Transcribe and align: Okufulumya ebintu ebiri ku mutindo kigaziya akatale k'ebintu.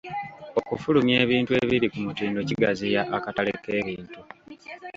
Okufulumya 0.59 1.15
ebintu 1.25 1.51
ebiri 1.61 1.87
ku 1.91 1.97
mutindo 2.05 2.39
kigaziya 2.47 3.01
akatale 3.17 3.51
k'ebintu. 3.63 4.19